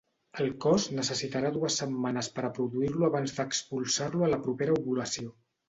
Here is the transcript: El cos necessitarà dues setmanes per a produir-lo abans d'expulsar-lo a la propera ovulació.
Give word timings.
El 0.43 0.47
cos 0.63 0.87
necessitarà 0.99 1.51
dues 1.57 1.77
setmanes 1.83 2.31
per 2.39 2.47
a 2.49 2.51
produir-lo 2.61 3.11
abans 3.11 3.37
d'expulsar-lo 3.39 4.25
a 4.25 4.33
la 4.35 4.43
propera 4.49 4.83
ovulació. 4.83 5.39